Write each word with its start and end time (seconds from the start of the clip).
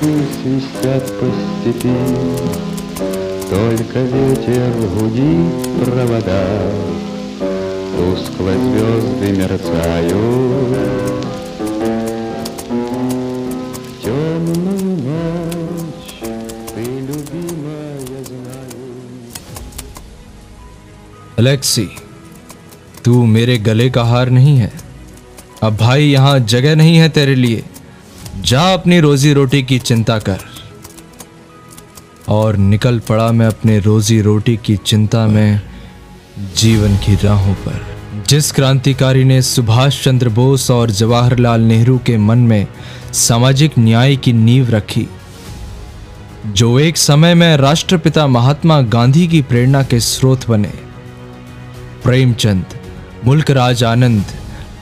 Птички 0.00 0.24
свистят 0.42 1.04
по 1.18 1.26
степи, 1.26 1.96
Только 3.50 4.00
ветер 4.00 4.72
гудит 4.94 5.84
провода, 5.84 6.44
Тускло 7.96 8.52
звезды 8.52 9.32
мерцают. 9.32 10.16
В 13.78 14.04
темную 14.04 14.96
ночь 15.06 16.14
ты, 16.74 16.82
любимая, 17.08 18.00
знаю. 18.24 18.82
Alexei 21.38 21.88
तू 23.04 23.22
मेरे 23.26 23.56
गले 23.58 23.88
का 23.90 24.02
हार 24.04 24.30
नहीं 24.30 24.56
है 24.58 24.72
अब 25.62 25.76
भाई 25.76 26.04
यहाँ 26.04 26.38
जगह 26.52 26.74
नहीं 26.76 26.96
है 26.96 27.08
तेरे 27.08 27.34
लिए 27.34 27.62
जा 28.39 28.73
अपनी 28.73 28.99
रोजी 28.99 29.33
रोटी 29.33 29.63
की 29.63 29.79
चिंता 29.79 30.19
कर। 30.19 30.37
और 32.27 32.55
निकल 32.55 32.99
पड़ा 32.99 33.31
मैं 33.31 33.45
अपने 33.45 33.79
रोजी 33.79 34.21
रोटी 34.21 34.59
की 34.65 34.77
चिंता 34.77 35.27
में 35.27 35.61
जीवन 36.57 36.95
की 36.97 37.15
राहों 37.15 37.53
पर। 37.53 37.85
जिस 38.29 38.51
क्रांतिकारी 38.51 39.23
ने 39.23 39.41
सुभाष 39.41 40.03
चंद्र 40.03 40.29
बोस 40.29 40.71
और 40.71 40.91
जवाहरलाल 40.91 41.61
नेहरू 41.61 41.97
के 41.97 42.17
मन 42.17 42.37
में 42.37 42.67
सामाजिक 43.13 43.71
न्याय 43.79 44.15
की 44.15 44.33
नींव 44.33 44.69
रखी, 44.69 45.07
जो 46.45 46.79
एक 46.79 46.97
समय 46.97 47.35
में 47.35 47.57
राष्ट्रपिता 47.57 48.27
महात्मा 48.27 48.81
गांधी 48.81 49.27
की 49.27 49.41
प्रेरणा 49.41 49.83
के 49.83 49.99
स्रोत 49.99 50.49
बने। 50.49 50.73
प्रेमचंद, 52.03 52.65
मुल्कराज 53.25 53.83
आनंद 53.83 54.25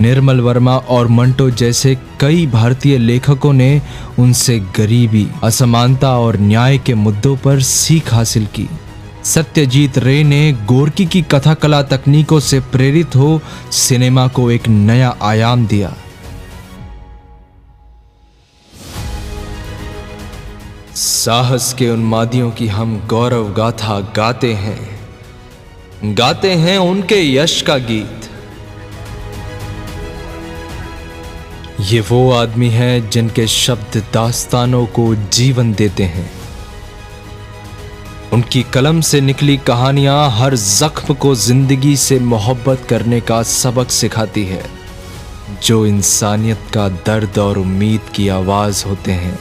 निर्मल 0.00 0.40
वर्मा 0.40 0.76
और 0.76 1.08
मंटो 1.08 1.50
जैसे 1.50 1.98
कई 2.20 2.46
भारतीय 2.46 2.98
लेखकों 2.98 3.52
ने 3.52 3.82
उनसे 4.18 4.58
गरीबी, 4.58 5.28
असमानता 5.42 6.18
और 6.18 6.36
न्याय 6.36 6.78
के 6.78 6.94
मुद्दों 6.94 7.36
पर 7.36 7.60
सीख 7.60 8.14
हासिल 8.14 8.46
की। 8.46 8.68
सत्यजीत 9.24 9.98
रे 9.98 10.24
ने 10.24 10.52
गोरकी 10.52 11.06
की 11.06 11.22
कथा 11.22 11.54
कला 11.54 11.82
तकनीकों 11.82 12.40
से 12.40 12.60
प्रेरित 12.60 13.16
हो 13.16 13.40
सिनेमा 13.72 14.28
को 14.28 14.50
एक 14.50 14.68
नया 14.68 15.16
आयाम 15.22 15.66
दिया। 15.66 15.94
साहस 20.94 21.74
के 21.78 21.90
उन्मादियों 21.90 22.50
की 22.50 22.66
हम 22.66 23.06
गौरव 23.06 23.52
गाथा 23.52 24.00
गाते 24.00 24.54
हैं। 24.54 25.00
गाते 26.04 26.50
हैं 26.50 26.78
उनके 26.78 27.34
यश 27.34 27.62
का 27.62 27.78
गीत। 27.78 28.23
ये 31.80 32.00
वो 32.00 32.30
आदमी 32.32 32.68
है 32.68 33.08
जिनके 33.10 33.46
शब्द 33.46 33.96
दास्तानों 34.14 34.84
को 34.86 35.14
जीवन 35.14 35.72
देते 35.74 36.02
हैं। 36.02 36.30
उनकी 38.32 38.62
कलम 38.62 39.00
से 39.00 39.20
निकली 39.20 39.56
कहानियाँ 39.56 40.30
हर 40.30 40.54
जख्म 40.56 41.14
को 41.14 41.34
ज़िंदगी 41.34 41.96
से 41.96 42.18
मोहब्बत 42.18 42.86
करने 42.88 43.20
का 43.20 43.42
सबक 43.42 43.90
सिखाती 43.90 44.44
है, 44.44 44.64
जो 45.62 45.84
इंसानियत 45.86 46.70
का 46.74 46.88
दर्द 46.88 47.38
और 47.38 47.58
उम्मीद 47.58 48.00
की 48.14 48.28
आवाज़ 48.28 48.84
होते 48.86 49.12
हैं। 49.12 49.38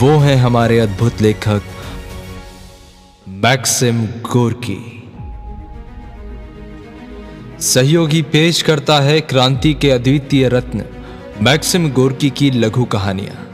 वो 0.00 0.18
हैं 0.18 0.36
हमारे 0.36 0.78
अद्भुत 0.78 1.22
लेखक 1.22 1.62
मैक्सिम 3.28 4.04
गोरकी। 4.06 4.93
सहयोगी 7.64 8.20
पेश 8.22 8.62
करता 8.62 8.98
है 9.00 9.20
क्रांति 9.20 9.72
के 9.74 9.90
अद्वितीय 9.90 10.48
रत्न 10.48 10.84
मैक्सिम 11.42 11.90
गोरकी 11.90 12.30
की 12.30 12.50
लघु 12.50 12.84
कहानियाँ। 12.84 13.53